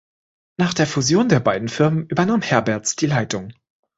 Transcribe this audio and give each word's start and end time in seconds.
Nach 0.57 0.73
der 0.73 0.87
Fusion 0.87 1.29
der 1.29 1.39
beiden 1.39 1.67
Firmen 1.67 2.07
übernahm 2.07 2.41
Herberts 2.41 2.95
die 2.95 3.05
Leitung. 3.05 3.53